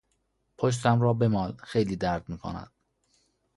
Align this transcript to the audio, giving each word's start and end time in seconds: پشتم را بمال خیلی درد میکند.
پشتم 0.57 1.01
را 1.01 1.13
بمال 1.13 1.57
خیلی 1.63 1.95
درد 1.95 2.29
میکند. 2.29 2.71